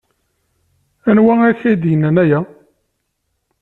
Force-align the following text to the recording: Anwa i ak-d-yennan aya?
Anwa 1.09 1.33
i 1.43 1.49
ak-d-yennan 1.49 2.15
aya? 2.23 2.39